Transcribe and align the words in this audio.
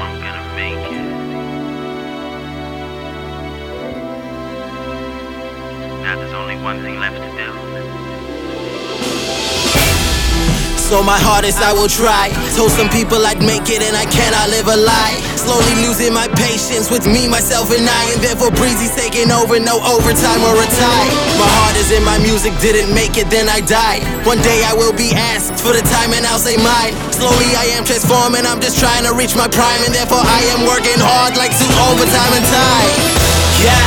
i'm 0.00 0.20
gonna 0.20 0.54
make 0.56 0.86
it. 0.90 1.06
Now 6.02 6.16
there's 6.16 6.32
only 6.32 6.56
one 6.56 6.80
thing 6.80 6.98
left 6.98 7.16
to 7.16 7.30
do. 7.36 7.59
So 10.90 11.06
my 11.06 11.22
hardest 11.22 11.62
I 11.62 11.70
will 11.70 11.86
try. 11.86 12.34
Told 12.58 12.74
some 12.74 12.90
people 12.90 13.22
I'd 13.22 13.38
make 13.38 13.70
it 13.70 13.78
and 13.78 13.94
I 13.94 14.10
cannot 14.10 14.50
live 14.50 14.66
a 14.66 14.74
lie. 14.74 15.22
Slowly 15.38 15.86
losing 15.86 16.10
my 16.10 16.26
patience 16.34 16.90
with 16.90 17.06
me, 17.06 17.30
myself, 17.30 17.70
and 17.70 17.86
I. 17.86 18.02
And 18.10 18.18
therefore 18.18 18.50
Breezy's 18.50 18.90
taking 18.98 19.30
over, 19.30 19.62
no 19.62 19.78
overtime 19.86 20.42
or 20.42 20.58
a 20.58 20.66
tie. 20.66 21.10
My 21.38 21.46
heart 21.46 21.78
is 21.78 21.94
in 21.94 22.02
my 22.02 22.18
music, 22.18 22.50
didn't 22.58 22.90
make 22.90 23.14
it, 23.14 23.30
then 23.30 23.46
I 23.46 23.62
died. 23.62 24.02
One 24.26 24.42
day 24.42 24.66
I 24.66 24.74
will 24.74 24.90
be 24.90 25.14
asked 25.14 25.62
for 25.62 25.70
the 25.70 25.86
time 25.94 26.10
and 26.10 26.26
I'll 26.26 26.42
say 26.42 26.58
mine. 26.58 26.90
Slowly 27.14 27.54
I 27.54 27.70
am 27.78 27.86
transforming, 27.86 28.42
I'm 28.42 28.58
just 28.58 28.82
trying 28.82 29.06
to 29.06 29.14
reach 29.14 29.38
my 29.38 29.46
prime. 29.46 29.86
And 29.86 29.94
therefore 29.94 30.26
I 30.26 30.42
am 30.50 30.66
working 30.66 30.98
hard 30.98 31.38
like 31.38 31.54
two 31.54 31.70
overtime 31.86 32.34
and 32.34 32.46
time. 32.50 32.90
Yeah, 33.62 33.78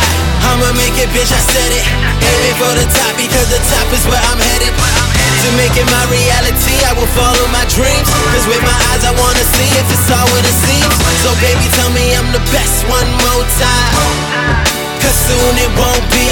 Make 0.73 0.97
it, 0.97 1.09
bitch, 1.13 1.29
I 1.29 1.41
said 1.53 1.71
it. 1.73 1.85
Aiming 1.85 2.57
for 2.57 2.73
the 2.73 2.85
top 2.89 3.13
because 3.13 3.47
the 3.53 3.61
top 3.69 3.87
is 3.93 4.03
where 4.09 4.21
I'm 4.33 4.41
headed. 4.41 4.73
To 4.73 5.49
make 5.59 5.75
it 5.77 5.85
my 5.91 6.05
reality, 6.09 6.73
I 6.87 6.97
will 6.97 7.09
follow 7.13 7.45
my 7.53 7.65
dreams. 7.69 8.09
Cause 8.33 8.47
with 8.49 8.63
my 8.63 8.77
eyes, 8.89 9.03
I 9.05 9.13
wanna 9.13 9.45
see 9.53 9.69
if 9.77 9.85
it's 9.91 10.07
all 10.09 10.25
what 10.33 10.41
it 10.41 10.57
seems. 10.65 10.93
So, 11.21 11.29
baby, 11.43 11.67
tell 11.77 11.91
me 11.93 12.15
I'm 12.17 12.31
the 12.33 12.43
best 12.49 12.87
one 12.89 13.09
more 13.21 13.45
time. 13.59 13.93
Cause 15.03 15.17
soon 15.27 15.53
it 15.61 15.71
won't 15.77 16.05
be 16.09 16.22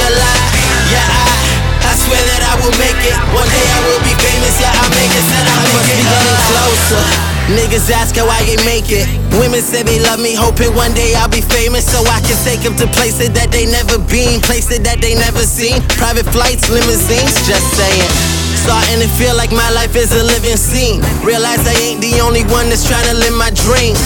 Niggas 7.51 7.91
ask 7.91 8.15
how 8.15 8.31
I 8.31 8.39
ain't 8.47 8.63
make 8.63 8.87
it. 8.95 9.03
Women 9.35 9.59
say 9.59 9.83
they 9.83 9.99
love 9.99 10.23
me, 10.23 10.31
hoping 10.31 10.71
one 10.71 10.95
day 10.95 11.11
I'll 11.19 11.27
be 11.27 11.43
famous 11.43 11.83
so 11.83 11.99
I 12.07 12.23
can 12.23 12.39
take 12.47 12.63
them 12.63 12.79
to 12.79 12.87
places 12.95 13.35
that 13.35 13.51
they 13.51 13.67
never 13.67 13.99
been, 14.07 14.39
places 14.39 14.79
that 14.87 15.03
they 15.03 15.19
never 15.19 15.43
seen. 15.43 15.83
Private 15.99 16.27
flights, 16.31 16.71
limousines, 16.71 17.35
just 17.43 17.67
saying. 17.75 18.11
Starting 18.55 19.03
to 19.03 19.09
feel 19.19 19.35
like 19.35 19.51
my 19.51 19.67
life 19.75 19.99
is 19.99 20.15
a 20.15 20.23
living 20.23 20.55
scene. 20.55 21.03
Realize 21.27 21.59
I 21.67 21.75
ain't 21.83 21.99
the 21.99 22.23
only 22.23 22.47
one 22.47 22.71
that's 22.71 22.87
trying 22.87 23.07
to 23.11 23.15
live 23.19 23.35
my 23.35 23.51
dreams. 23.67 23.99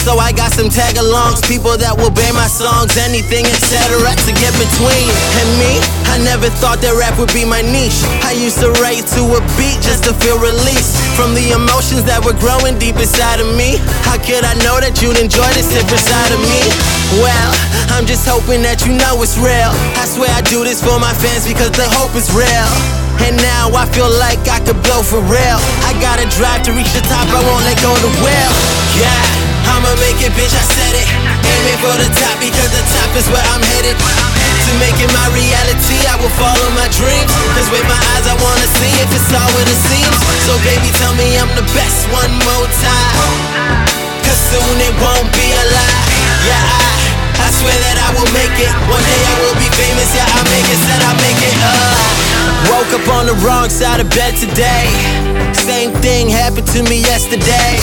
So 0.00 0.16
I 0.16 0.32
got 0.32 0.48
some 0.56 0.72
tag 0.72 0.96
alongs, 0.96 1.44
people 1.44 1.76
that 1.76 1.92
will 1.92 2.12
bear 2.12 2.32
my 2.32 2.48
songs, 2.48 2.96
anything, 2.96 3.44
etc. 3.44 4.00
to 4.24 4.32
get 4.40 4.56
between. 4.56 5.08
And 5.36 5.48
me, 5.60 5.76
I 6.08 6.16
never 6.24 6.48
thought 6.62 6.80
that 6.80 6.96
rap 6.96 7.20
would 7.20 7.32
be 7.36 7.44
my 7.44 7.60
niche. 7.60 8.00
I 8.24 8.32
used 8.32 8.56
to 8.64 8.72
write 8.80 9.04
to 9.20 9.22
a 9.36 9.40
beat 9.60 9.76
just 9.84 10.08
to 10.08 10.16
feel 10.16 10.40
release 10.40 10.99
from 11.16 11.34
the 11.34 11.52
emotions 11.52 12.04
that 12.06 12.22
were 12.22 12.36
growing 12.38 12.78
deep 12.78 12.96
inside 12.96 13.40
of 13.40 13.50
me. 13.56 13.78
How 14.06 14.18
could 14.18 14.44
I 14.46 14.54
know 14.62 14.78
that 14.78 15.02
you'd 15.02 15.18
enjoy 15.18 15.48
this 15.56 15.70
if 15.74 15.86
inside 15.88 16.30
of 16.32 16.40
me? 16.42 16.62
Well, 17.18 17.50
I'm 17.94 18.06
just 18.06 18.26
hoping 18.26 18.62
that 18.62 18.86
you 18.86 18.94
know 18.94 19.18
it's 19.20 19.34
real. 19.34 19.72
I 19.98 20.04
swear 20.06 20.30
I 20.30 20.42
do 20.46 20.62
this 20.62 20.78
for 20.78 20.96
my 21.02 21.12
fans 21.18 21.46
because 21.46 21.74
the 21.74 21.86
hope 21.98 22.14
is 22.14 22.30
real. 22.30 22.70
And 23.26 23.36
now 23.36 23.68
I 23.76 23.84
feel 23.90 24.08
like 24.08 24.40
I 24.48 24.62
could 24.64 24.78
blow 24.80 25.02
for 25.04 25.20
real. 25.26 25.58
I 25.84 25.92
gotta 26.00 26.24
drive 26.32 26.64
to 26.68 26.72
reach 26.72 26.88
the 26.96 27.04
top, 27.10 27.26
I 27.28 27.40
won't 27.42 27.64
let 27.66 27.76
go 27.82 27.92
of 27.92 28.00
the 28.00 28.12
wheel. 28.22 28.52
Yeah, 28.96 29.22
I'ma 29.74 29.92
make 30.00 30.22
it, 30.22 30.32
bitch, 30.38 30.54
I 30.54 30.64
said 30.64 30.94
it. 30.94 31.08
Aiming 31.44 31.80
for 31.82 31.94
the 31.98 32.08
top 32.16 32.36
because 32.38 32.70
the 32.70 32.84
top 32.94 33.10
is 33.18 33.26
where 33.28 33.44
I'm 33.52 33.62
headed. 33.74 33.96
To 33.98 34.72
make 34.78 34.96
it 35.02 35.10
my 35.10 35.26
reality, 35.34 35.89
So, 40.50 40.58
baby, 40.66 40.90
tell 40.98 41.14
me 41.14 41.38
I'm 41.38 41.46
the 41.54 41.62
best 41.78 42.10
one 42.10 42.34
more 42.42 42.66
time. 42.82 43.38
Cause 44.26 44.40
soon 44.50 44.82
it 44.82 44.90
won't 44.98 45.30
be 45.30 45.46
a 45.46 45.64
lie. 45.78 46.10
Yeah, 46.42 46.58
I, 46.58 47.46
I 47.46 47.48
swear 47.54 47.78
that 47.86 48.02
I 48.02 48.10
will 48.18 48.26
make 48.34 48.58
it. 48.58 48.74
One 48.90 48.98
day 48.98 49.20
I 49.30 49.34
will 49.46 49.54
be 49.62 49.70
famous, 49.78 50.10
yeah, 50.10 50.26
I'll 50.26 50.50
make 50.50 50.66
it. 50.66 50.80
Said 50.90 51.00
I'll 51.06 51.20
make 51.22 51.38
it. 51.38 51.54
Uh. 51.54 52.10
Woke 52.66 52.90
up 52.98 53.06
on 53.14 53.30
the 53.30 53.38
wrong 53.46 53.70
side 53.70 54.02
of 54.02 54.10
bed 54.10 54.34
today. 54.42 54.90
Same 55.54 55.94
thing 56.02 56.26
happened 56.26 56.66
to 56.74 56.82
me 56.90 56.98
yesterday. 56.98 57.78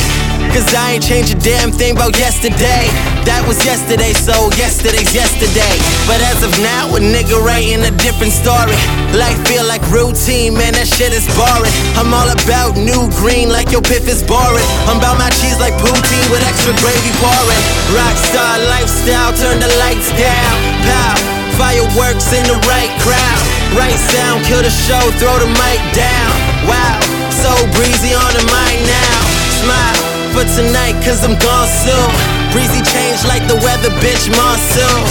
Cause 0.54 0.68
I 0.74 0.98
ain't 0.98 1.04
changed 1.04 1.36
a 1.36 1.40
damn 1.40 1.72
thing 1.72 1.96
about 1.96 2.18
yesterday. 2.18 2.88
That 3.28 3.44
was 3.44 3.60
yesterday, 3.68 4.16
so 4.16 4.50
yesterday's 4.56 5.12
yesterday. 5.12 5.76
But 6.08 6.24
as 6.24 6.42
of 6.42 6.52
now, 6.64 6.90
a 6.96 7.00
nigga 7.00 7.38
writing 7.44 7.84
a 7.84 7.94
different 8.00 8.32
story. 8.32 8.78
Life 9.14 9.38
feel 9.46 9.68
like 9.68 9.84
routine, 9.92 10.56
man, 10.56 10.74
that 10.80 10.88
shit 10.88 11.12
is 11.12 11.28
boring. 11.36 11.74
I'm 12.00 12.10
all 12.16 12.30
about 12.32 12.80
new 12.80 13.12
green, 13.20 13.52
like 13.52 13.70
your 13.70 13.84
piff 13.84 14.08
is 14.08 14.24
boring. 14.24 14.66
I'm 14.88 14.98
about 14.98 15.20
my 15.20 15.30
cheese 15.38 15.60
like 15.60 15.76
poutine 15.78 16.28
with 16.32 16.42
extra 16.48 16.74
gravy 16.80 17.14
pouring. 17.20 17.64
Rockstar 17.92 18.58
lifestyle, 18.72 19.36
turn 19.36 19.60
the 19.60 19.72
lights 19.84 20.10
down. 20.16 20.56
Pow. 20.88 21.38
Fireworks 21.58 22.32
in 22.38 22.46
the 22.46 22.58
right 22.70 22.94
crowd. 23.02 23.42
Right 23.74 23.98
sound, 24.14 24.46
kill 24.46 24.62
the 24.62 24.70
show, 24.70 25.02
throw 25.18 25.36
the 25.42 25.50
mic 25.58 25.82
down. 25.98 26.32
Wow, 26.70 27.02
so 27.34 27.50
breezy 27.74 28.14
on 28.14 28.32
the 28.38 28.46
mic 28.46 28.78
now. 28.86 29.17
Tonight, 30.56 30.96
cause 31.04 31.22
I'm 31.28 31.36
gone 31.38 31.70
soon. 31.70 32.10
Breezy 32.56 32.80
change 32.82 33.22
like 33.28 33.44
the 33.52 33.60
weather, 33.60 33.92
bitch, 34.00 34.32
monsoon. 34.32 35.02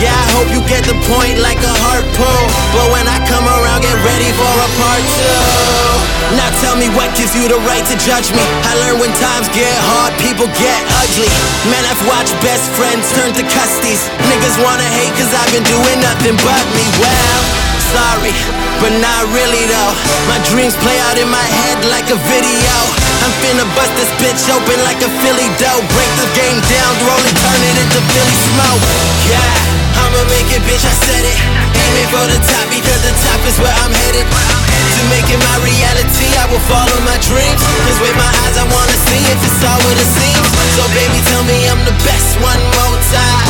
Yeah, 0.00 0.12
I 0.12 0.26
hope 0.34 0.48
you 0.50 0.60
get 0.66 0.82
the 0.88 0.96
point 1.06 1.38
like 1.38 1.60
a 1.60 1.74
harpoon. 1.84 2.44
But 2.72 2.86
when 2.90 3.06
I 3.06 3.20
come 3.28 3.46
around, 3.46 3.84
get 3.84 3.94
ready 4.02 4.30
for 4.34 4.48
a 4.48 4.68
part 4.80 5.04
two. 5.16 6.06
Now 6.34 6.50
tell 6.58 6.74
me 6.74 6.90
what 6.98 7.14
gives 7.14 7.36
you 7.38 7.46
the 7.46 7.60
right 7.68 7.84
to 7.86 7.96
judge 8.02 8.34
me. 8.34 8.42
I 8.66 8.74
learned 8.82 8.98
when 8.98 9.12
times 9.22 9.46
get 9.54 9.70
hard, 9.94 10.10
people 10.18 10.50
get 10.58 10.80
ugly. 10.98 11.30
Man, 11.70 11.86
I've 11.86 12.02
watched 12.10 12.34
best 12.42 12.66
friends 12.74 13.06
turn 13.14 13.30
to 13.38 13.44
custies. 13.46 14.02
Niggas 14.26 14.58
wanna 14.58 14.88
hate 15.00 15.14
cause 15.14 15.30
I've 15.30 15.52
been 15.54 15.66
doing 15.70 15.98
nothing 16.02 16.34
but 16.42 16.64
me. 16.74 16.84
Well, 16.98 17.65
sorry, 17.92 18.34
but 18.82 18.92
not 18.98 19.22
really 19.30 19.64
though. 19.70 19.94
My 20.26 20.38
dreams 20.50 20.74
play 20.82 20.96
out 21.06 21.18
in 21.18 21.28
my 21.30 21.46
head 21.62 21.78
like 21.86 22.08
a 22.10 22.18
video. 22.26 22.74
I'm 23.22 23.32
finna 23.42 23.66
bust 23.74 23.92
this 23.98 24.10
bitch 24.18 24.42
open 24.50 24.78
like 24.86 25.00
a 25.02 25.10
Philly 25.22 25.48
dough. 25.60 25.82
Break 25.94 26.10
the 26.18 26.28
game 26.34 26.58
down, 26.66 26.92
roll 27.06 27.22
it, 27.22 27.36
turn 27.36 27.60
it 27.62 27.76
into 27.78 28.00
Philly 28.10 28.36
smoke. 28.50 28.82
Yeah. 29.30 29.76
I'ma 29.96 30.22
make 30.28 30.50
it, 30.52 30.62
bitch, 30.68 30.84
I 30.84 30.92
said 30.92 31.24
it. 31.24 31.38
Aiming 31.72 32.08
for 32.12 32.24
the 32.28 32.36
top 32.36 32.66
because 32.68 33.00
the 33.00 33.14
top 33.24 33.40
is 33.48 33.56
where 33.56 33.72
I'm 33.80 33.92
headed. 34.04 34.28
To 34.28 35.02
make 35.08 35.28
it 35.32 35.40
my 35.40 35.56
reality, 35.64 36.28
I 36.36 36.44
will 36.52 36.62
follow 36.68 36.98
my 37.08 37.16
dreams. 37.24 37.60
Cause 37.88 37.98
with 38.04 38.16
my 38.16 38.30
eyes, 38.44 38.56
I 38.60 38.66
wanna 38.68 38.98
see 39.08 39.22
if 39.24 39.38
it's 39.40 39.60
all 39.64 39.80
what 39.88 39.96
it 39.96 40.10
seems. 40.20 40.46
So, 40.76 40.84
baby, 40.92 41.18
tell 41.32 41.44
me 41.48 41.58
I'm 41.72 41.80
the 41.88 41.96
best 42.04 42.36
one 42.44 42.60
more 42.76 42.98
time. 43.08 43.48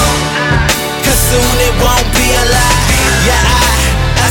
Cause 1.03 1.21
soon 1.35 1.57
it 1.67 1.75
won't 1.83 2.09
be 2.15 2.27
a 2.31 2.45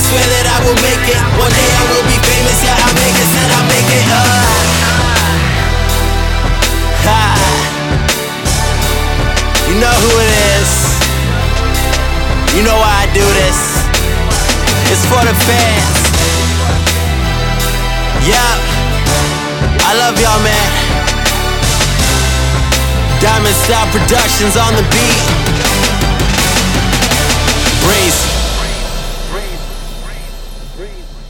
swear 0.10 0.22
that 0.22 0.46
I 0.46 0.58
will 0.66 0.78
make 0.86 1.06
it. 1.10 1.22
One 1.42 1.50
day 1.50 1.66
I 1.66 1.84
will 1.90 2.06
be 2.06 2.18
famous, 2.22 2.58
yeah, 2.62 2.78
I'll 2.78 2.94
make 2.94 3.18
it. 3.18 3.28
Said 3.34 3.50
I'll 3.58 3.70
make 3.70 3.90
it. 3.90 4.06
Uh. 4.06 4.22
Ha. 7.10 7.24
You 9.66 9.76
know 9.82 9.96
who 10.06 10.12
it 10.22 10.34
is. 10.58 10.70
You 12.54 12.62
know 12.64 12.78
why 12.78 12.94
I 13.04 13.08
do 13.18 13.26
this? 13.42 13.60
It's 14.94 15.06
for 15.10 15.22
the 15.26 15.36
fans. 15.50 15.98
Yup. 18.30 18.60
I 19.90 19.92
love 20.02 20.16
y'all, 20.22 20.42
man. 20.46 20.70
Diamond 23.22 23.56
Style 23.66 23.90
Productions 23.90 24.56
on 24.58 24.72
the 24.78 24.86
beat. 24.94 25.22
Breeze. 27.82 28.35
Breeze. 30.86 31.25